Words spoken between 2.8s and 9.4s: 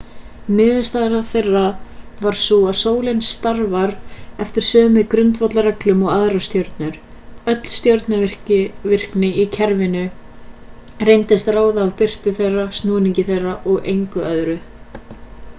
sólin starfar eftir sömu grundvallarreglum og aðrar stjörnur öll stjörnuvirkni